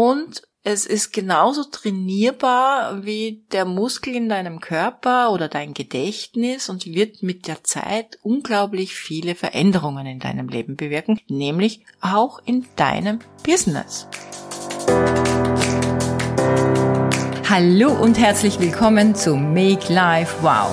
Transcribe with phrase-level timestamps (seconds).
[0.00, 6.86] Und es ist genauso trainierbar wie der Muskel in deinem Körper oder dein Gedächtnis und
[6.86, 13.18] wird mit der Zeit unglaublich viele Veränderungen in deinem Leben bewirken, nämlich auch in deinem
[13.44, 14.06] Business.
[17.50, 20.70] Hallo und herzlich willkommen zu Make Life Wow.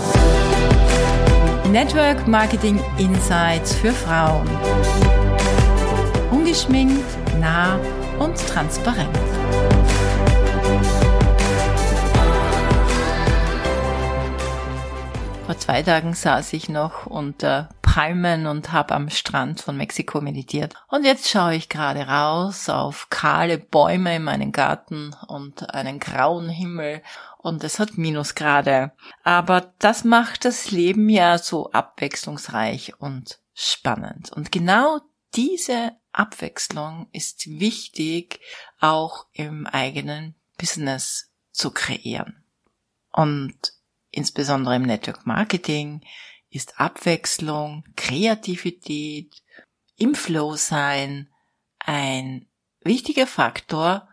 [1.71, 4.47] Network Marketing Insights für Frauen.
[6.29, 7.03] Ungeschminkt,
[7.39, 7.79] nah
[8.19, 9.15] und transparent.
[15.45, 20.73] Vor zwei Tagen saß ich noch unter Palmen und habe am Strand von Mexiko meditiert.
[20.89, 26.49] Und jetzt schaue ich gerade raus auf kahle Bäume in meinen Garten und einen grauen
[26.49, 27.01] Himmel
[27.37, 28.91] und es hat Minusgrade.
[29.23, 34.31] Aber das macht das Leben ja so abwechslungsreich und spannend.
[34.33, 34.99] Und genau
[35.35, 38.39] diese Abwechslung ist wichtig,
[38.79, 42.43] auch im eigenen Business zu kreieren.
[43.11, 43.73] Und
[44.11, 46.01] insbesondere im Network Marketing
[46.49, 49.43] ist Abwechslung, Kreativität,
[49.97, 51.29] im Flow sein
[51.79, 52.47] ein
[52.81, 54.07] wichtiger Faktor,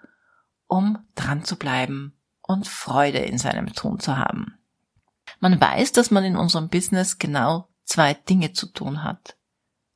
[0.66, 4.58] um dran zu bleiben und Freude in seinem Tun zu haben.
[5.40, 9.36] Man weiß, dass man in unserem Business genau zwei Dinge zu tun hat.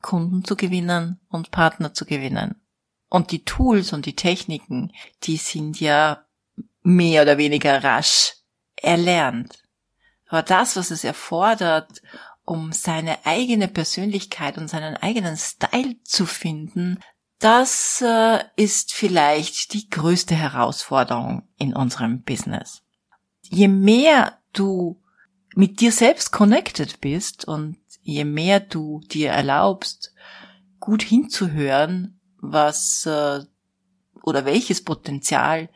[0.06, 2.62] Kunden zu gewinnen und Partner zu gewinnen.
[3.08, 4.92] Und die Tools und die Techniken,
[5.24, 6.24] die sind ja
[6.82, 8.34] mehr oder weniger rasch
[8.76, 9.64] erlernt.
[10.28, 12.02] Aber das, was es erfordert,
[12.44, 17.00] um seine eigene Persönlichkeit und seinen eigenen Style zu finden,
[17.40, 22.82] das äh, ist vielleicht die größte Herausforderung in unserem Business.
[23.42, 25.02] Je mehr du
[25.56, 30.14] mit dir selbst connected bist und je mehr du dir erlaubst,
[30.78, 33.40] gut hinzuhören, was äh,
[34.22, 35.68] oder welches Potenzial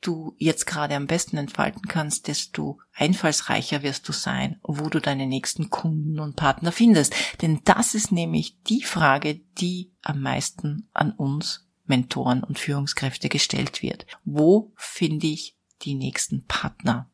[0.00, 5.26] du jetzt gerade am besten entfalten kannst, desto einfallsreicher wirst du sein, wo du deine
[5.26, 7.14] nächsten Kunden und Partner findest.
[7.42, 13.82] Denn das ist nämlich die Frage, die am meisten an uns Mentoren und Führungskräfte gestellt
[13.82, 14.06] wird.
[14.24, 17.08] Wo finde ich die nächsten Partner?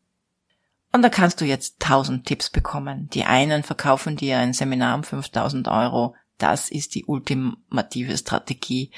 [0.95, 3.11] Und da kannst du jetzt tausend Tipps bekommen.
[3.11, 6.15] Die einen verkaufen dir ein Seminar um 5000 Euro.
[6.39, 8.93] Das ist die ultimative Strategie,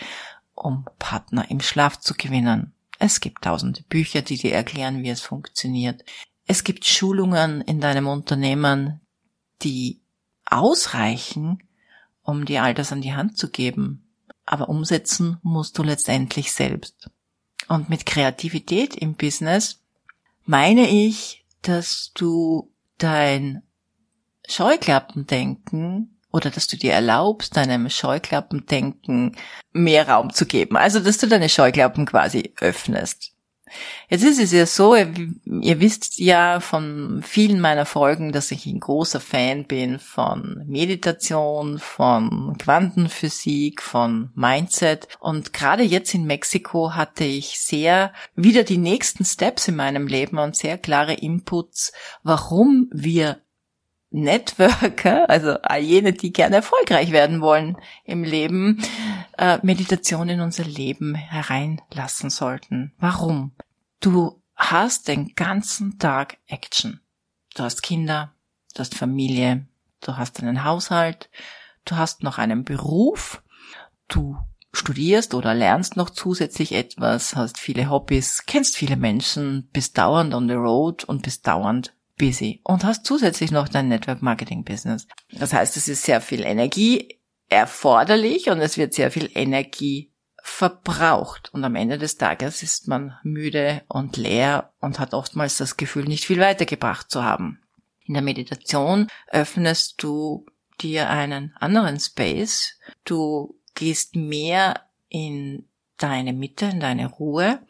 [0.54, 2.74] um Partner im Schlaf zu gewinnen.
[2.98, 6.04] Es gibt tausende Bücher, die dir erklären, wie es funktioniert.
[6.44, 9.00] Es gibt Schulungen in deinem Unternehmen,
[9.62, 10.02] die
[10.44, 11.62] ausreichen,
[12.20, 14.06] um dir all das an die Hand zu geben.
[14.44, 17.08] Aber umsetzen musst du letztendlich selbst.
[17.68, 19.82] Und mit Kreativität im Business
[20.44, 23.62] meine ich, dass du dein
[24.48, 29.36] Scheuklappendenken oder dass du dir erlaubst, deinem Scheuklappendenken
[29.72, 30.76] mehr Raum zu geben.
[30.76, 33.32] Also, dass du deine Scheuklappen quasi öffnest.
[34.08, 38.78] Jetzt ist es ja so, ihr wisst ja von vielen meiner Folgen, dass ich ein
[38.78, 45.08] großer Fan bin von Meditation, von Quantenphysik, von Mindset.
[45.18, 50.38] Und gerade jetzt in Mexiko hatte ich sehr wieder die nächsten Steps in meinem Leben
[50.38, 53.40] und sehr klare Inputs, warum wir
[54.10, 58.82] Networker, also all jene, die gerne erfolgreich werden wollen im Leben,
[59.38, 62.92] äh, Meditation in unser Leben hereinlassen sollten.
[62.98, 63.52] Warum?
[64.00, 67.00] Du hast den ganzen Tag Action.
[67.54, 68.34] Du hast Kinder,
[68.74, 69.66] du hast Familie,
[70.00, 71.30] du hast einen Haushalt,
[71.84, 73.42] du hast noch einen Beruf,
[74.08, 74.36] du
[74.72, 80.48] studierst oder lernst noch zusätzlich etwas, hast viele Hobbys, kennst viele Menschen, bist dauernd on
[80.48, 85.06] the road und bist dauernd busy und hast zusätzlich noch dein Network Marketing Business.
[85.32, 87.18] Das heißt, es ist sehr viel Energie
[87.48, 90.12] erforderlich und es wird sehr viel Energie
[90.42, 91.50] verbraucht.
[91.52, 96.04] Und am Ende des Tages ist man müde und leer und hat oftmals das Gefühl,
[96.04, 97.60] nicht viel weitergebracht zu haben.
[98.04, 100.46] In der Meditation öffnest du
[100.80, 102.78] dir einen anderen Space.
[103.04, 107.60] Du gehst mehr in deine Mitte, in deine Ruhe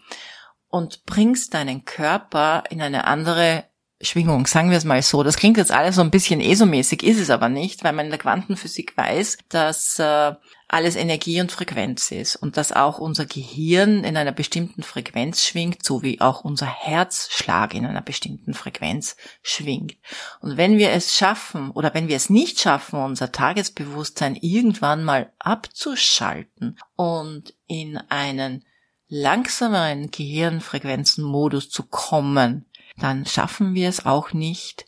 [0.69, 3.65] und bringst deinen Körper in eine andere
[4.03, 5.23] Schwingung, sagen wir es mal so.
[5.23, 8.11] Das klingt jetzt alles so ein bisschen ESO-mäßig, ist es aber nicht, weil man in
[8.11, 10.35] der Quantenphysik weiß, dass äh,
[10.69, 15.83] alles Energie und Frequenz ist und dass auch unser Gehirn in einer bestimmten Frequenz schwingt,
[15.83, 19.97] so wie auch unser Herzschlag in einer bestimmten Frequenz schwingt.
[20.41, 25.33] Und wenn wir es schaffen oder wenn wir es nicht schaffen, unser Tagesbewusstsein irgendwann mal
[25.39, 28.63] abzuschalten und in einen
[29.09, 32.67] langsameren Gehirnfrequenzenmodus zu kommen,
[32.99, 34.87] dann schaffen wir es auch nicht,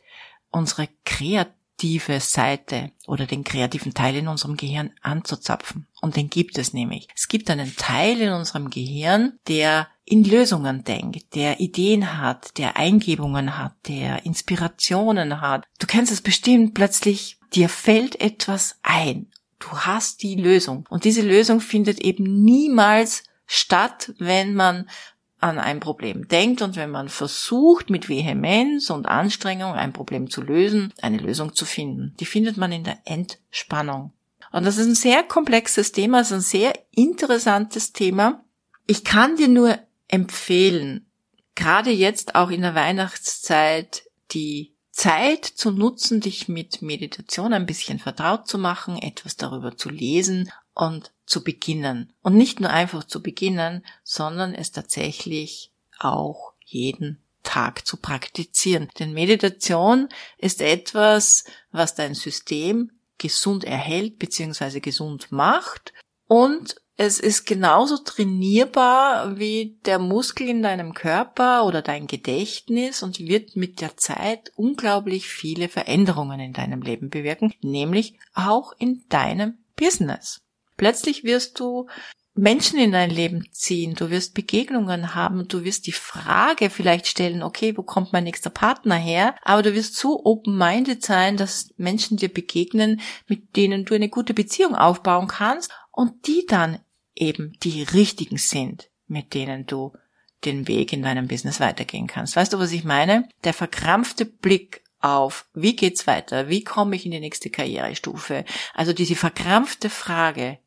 [0.51, 5.87] unsere kreative Seite oder den kreativen Teil in unserem Gehirn anzuzapfen.
[6.01, 7.09] Und den gibt es nämlich.
[7.15, 12.77] Es gibt einen Teil in unserem Gehirn, der in Lösungen denkt, der Ideen hat, der
[12.77, 15.67] Eingebungen hat, der Inspirationen hat.
[15.79, 19.31] Du kennst es bestimmt plötzlich, dir fällt etwas ein.
[19.59, 20.87] Du hast die Lösung.
[20.89, 24.89] Und diese Lösung findet eben niemals statt, wenn man
[25.41, 30.43] an ein Problem denkt und wenn man versucht, mit Vehemenz und Anstrengung ein Problem zu
[30.43, 32.15] lösen, eine Lösung zu finden.
[32.19, 34.13] Die findet man in der Entspannung.
[34.51, 38.45] Und das ist ein sehr komplexes Thema, es ist ein sehr interessantes Thema.
[38.87, 41.07] Ich kann dir nur empfehlen,
[41.55, 48.01] gerade jetzt auch in der Weihnachtszeit, die Zeit zu nutzen, dich mit Meditation ein bisschen
[48.01, 52.13] vertraut zu machen, etwas darüber zu lesen und zu beginnen.
[52.23, 58.89] Und nicht nur einfach zu beginnen, sondern es tatsächlich auch jeden Tag zu praktizieren.
[58.99, 60.09] Denn Meditation
[60.39, 64.81] ist etwas, was dein System gesund erhält bzw.
[64.81, 65.93] gesund macht
[66.27, 73.21] und es ist genauso trainierbar wie der Muskel in deinem Körper oder dein Gedächtnis und
[73.21, 79.59] wird mit der Zeit unglaublich viele Veränderungen in deinem Leben bewirken, nämlich auch in deinem
[79.77, 80.41] Business.
[80.79, 81.87] Plötzlich wirst du
[82.35, 87.43] Menschen in dein Leben ziehen, du wirst Begegnungen haben, du wirst die Frage vielleicht stellen,
[87.43, 89.35] okay, wo kommt mein nächster Partner her?
[89.43, 94.35] Aber du wirst so open-minded sein, dass Menschen dir begegnen, mit denen du eine gute
[94.35, 96.79] Beziehung aufbauen kannst und die dann
[97.17, 99.93] eben die richtigen sind, mit denen du
[100.45, 102.37] den Weg in deinem Business weitergehen kannst.
[102.37, 103.29] Weißt du, was ich meine?
[103.43, 106.49] Der verkrampfte Blick auf, wie geht's weiter?
[106.49, 108.45] Wie komme ich in die nächste Karrierestufe?
[108.75, 110.59] Also diese verkrampfte Frage,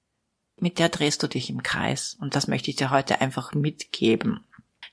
[0.61, 2.17] mit der drehst du dich im Kreis.
[2.19, 4.45] Und das möchte ich dir heute einfach mitgeben.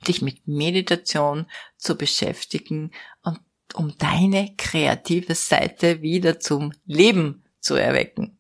[0.07, 2.93] Dich mit Meditation zu beschäftigen
[3.23, 3.41] und
[3.75, 8.39] um deine kreative Seite wieder zum Leben zu erwecken.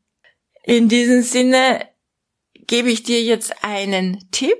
[0.64, 1.88] In diesem Sinne
[2.66, 4.56] gebe ich dir jetzt einen Tipp.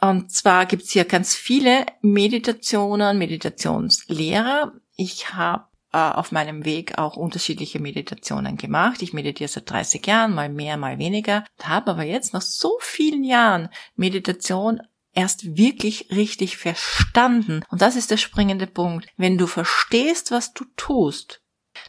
[0.00, 4.72] Und zwar gibt es hier ganz viele Meditationen, Meditationslehrer.
[4.96, 9.02] Ich habe auf meinem Weg auch unterschiedliche Meditationen gemacht.
[9.02, 13.24] Ich meditiere seit 30 Jahren, mal mehr, mal weniger, habe aber jetzt nach so vielen
[13.24, 14.80] Jahren Meditation
[15.12, 17.64] erst wirklich richtig verstanden.
[17.70, 19.08] Und das ist der springende Punkt.
[19.16, 21.42] Wenn du verstehst, was du tust,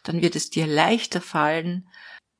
[0.03, 1.87] dann wird es dir leichter fallen,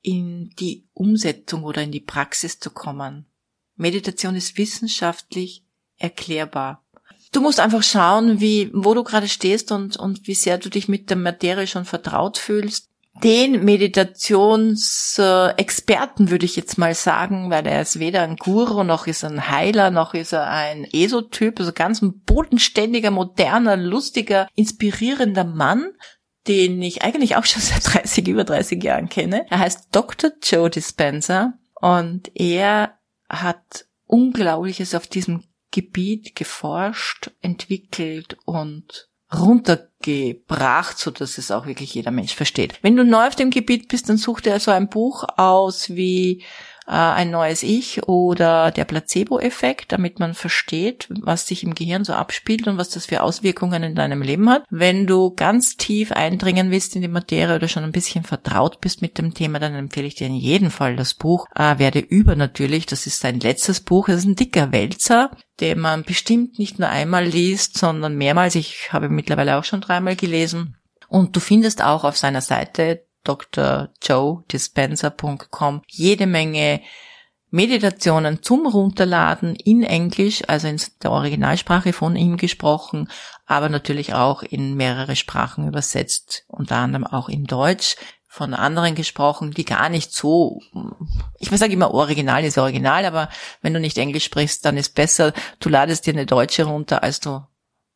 [0.02, 3.28] in die Umsetzung oder in die Praxis zu kommen.
[3.76, 5.64] Meditation ist wissenschaftlich
[5.98, 6.84] erklärbar.
[7.32, 10.90] Du musst einfach schauen, wie, wo du gerade stehst und, und wie sehr du dich
[10.90, 12.92] mit der Materie schon vertraut fühlst.
[13.24, 19.24] Den Meditationsexperten würde ich jetzt mal sagen, weil er ist weder ein Guru, noch ist
[19.24, 25.44] er ein Heiler, noch ist er ein Esotyp, also ganz ein bodenständiger, moderner, lustiger, inspirierender
[25.44, 25.92] Mann,
[26.48, 29.46] den ich eigentlich auch schon seit 30, über 30 Jahren kenne.
[29.50, 30.32] Er heißt Dr.
[30.42, 32.98] Joe Dispenza und er
[33.30, 42.12] hat Unglaubliches auf diesem Gebiet geforscht, entwickelt und runtergebracht, so dass es auch wirklich jeder
[42.12, 42.80] Mensch versteht.
[42.82, 46.44] Wenn du neu auf dem Gebiet bist, dann such dir so ein Buch aus wie
[46.88, 52.14] äh, ein neues Ich oder der Placebo-Effekt, damit man versteht, was sich im Gehirn so
[52.14, 54.64] abspielt und was das für Auswirkungen in deinem Leben hat.
[54.70, 59.02] Wenn du ganz tief eindringen willst in die Materie oder schon ein bisschen vertraut bist
[59.02, 62.36] mit dem Thema, dann empfehle ich dir in jedem Fall das Buch äh, Werde über
[62.36, 62.86] natürlich.
[62.86, 64.08] Das ist sein letztes Buch.
[64.08, 68.56] Das ist ein dicker Wälzer, den man bestimmt nicht nur einmal liest, sondern mehrmals.
[68.56, 70.78] Ich habe mittlerweile auch schon dreimal gelesen.
[71.08, 76.82] Und du findest auch auf seiner Seite drjoedispenser.com jede Menge
[77.54, 83.10] Meditationen zum Runterladen in Englisch, also in der Originalsprache von ihm gesprochen,
[83.46, 87.98] aber natürlich auch in mehrere Sprachen übersetzt, unter anderem auch in Deutsch
[88.30, 90.62] von anderen gesprochen, die gar nicht so,
[91.38, 93.28] ich sage immer, Original ist Original, aber
[93.62, 97.20] wenn du nicht Englisch sprichst, dann ist besser, du ladest dir eine deutsche runter, als
[97.20, 97.42] du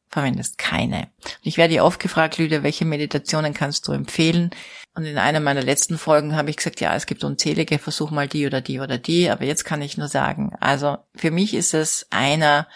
[0.10, 1.10] verwendest keine.
[1.24, 4.52] Und ich werde oft gefragt, Lydia, welche Meditationen kannst du empfehlen?
[4.94, 8.30] Und in einer meiner letzten Folgen habe ich gesagt, ja, es gibt unzählige, versuch mal
[8.30, 9.30] die oder die oder die.
[9.30, 12.68] Aber jetzt kann ich nur sagen, also für mich ist es einer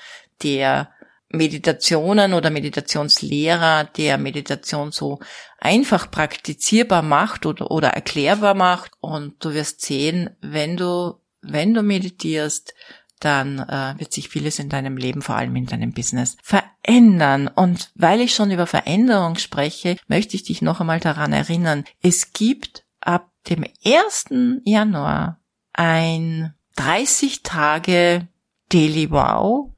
[0.43, 0.89] der
[1.29, 5.19] Meditationen oder Meditationslehrer, der Meditation so
[5.59, 8.91] einfach praktizierbar macht oder, oder erklärbar macht.
[9.00, 12.74] Und du wirst sehen, wenn du, wenn du meditierst,
[13.19, 17.47] dann äh, wird sich vieles in deinem Leben, vor allem in deinem Business, verändern.
[17.47, 22.33] Und weil ich schon über Veränderung spreche, möchte ich dich noch einmal daran erinnern, es
[22.33, 24.61] gibt ab dem 1.
[24.63, 25.39] Januar
[25.73, 28.27] ein 30 Tage
[28.69, 29.71] Daily Wow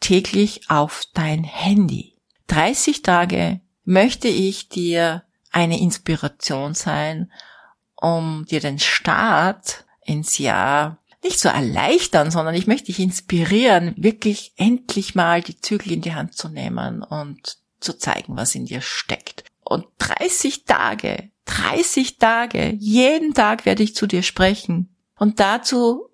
[0.00, 2.14] täglich auf dein Handy.
[2.48, 7.32] 30 Tage möchte ich dir eine Inspiration sein,
[7.96, 14.52] um dir den Start ins Jahr nicht so erleichtern, sondern ich möchte dich inspirieren, wirklich
[14.56, 18.80] endlich mal die Zügel in die Hand zu nehmen und zu zeigen, was in dir
[18.80, 19.44] steckt.
[19.64, 24.94] Und 30 Tage, 30 Tage, jeden Tag werde ich zu dir sprechen.
[25.18, 26.08] Und dazu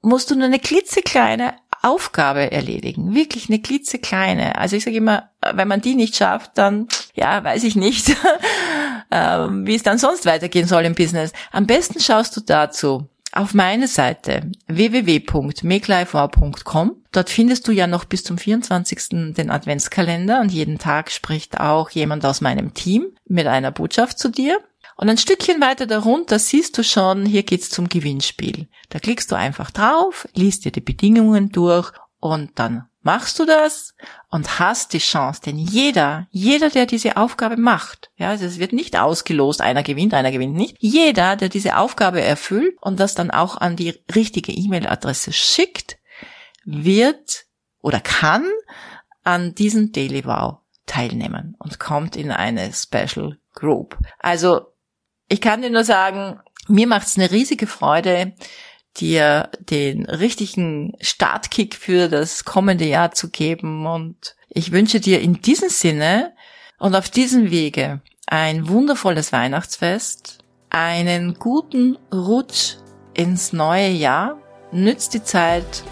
[0.00, 3.14] musst du nur eine klitzekleine Aufgabe erledigen.
[3.14, 4.58] Wirklich eine klitzekleine.
[4.58, 8.16] Also ich sage immer, wenn man die nicht schafft, dann, ja, weiß ich nicht,
[9.10, 11.32] ähm, wie es dann sonst weitergehen soll im Business.
[11.52, 16.96] Am besten schaust du dazu auf meine Seite www.makelifewow.com.
[17.12, 19.34] Dort findest du ja noch bis zum 24.
[19.34, 24.28] den Adventskalender und jeden Tag spricht auch jemand aus meinem Team mit einer Botschaft zu
[24.28, 24.58] dir.
[24.96, 28.68] Und ein Stückchen weiter darunter siehst du schon, hier geht's zum Gewinnspiel.
[28.88, 31.92] Da klickst du einfach drauf, liest dir die Bedingungen durch
[32.32, 33.94] und dann machst du das
[34.30, 38.72] und hast die Chance, denn jeder, jeder, der diese Aufgabe macht, ja, also es wird
[38.72, 43.30] nicht ausgelost, einer gewinnt, einer gewinnt nicht, jeder, der diese Aufgabe erfüllt und das dann
[43.30, 45.98] auch an die richtige E-Mail-Adresse schickt,
[46.64, 47.44] wird
[47.80, 48.44] oder kann
[49.22, 53.96] an diesem Daily Wow teilnehmen und kommt in eine Special Group.
[54.18, 54.72] Also
[55.28, 58.34] ich kann dir nur sagen, mir macht's eine riesige Freude,
[59.00, 63.86] dir den richtigen Startkick für das kommende Jahr zu geben.
[63.86, 66.32] Und ich wünsche dir in diesem Sinne
[66.78, 70.38] und auf diesem Wege ein wundervolles Weihnachtsfest,
[70.70, 72.76] einen guten Rutsch
[73.14, 74.38] ins neue Jahr.
[74.72, 75.84] Nützt die Zeit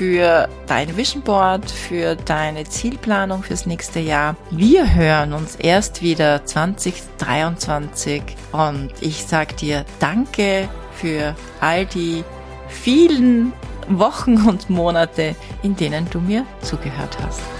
[0.00, 4.34] für dein Vision Board, für deine Zielplanung fürs nächste Jahr.
[4.50, 10.68] Wir hören uns erst wieder 2023 und ich sag dir danke
[11.00, 12.24] für all die
[12.68, 13.52] vielen
[13.88, 17.59] Wochen und Monate, in denen du mir zugehört hast.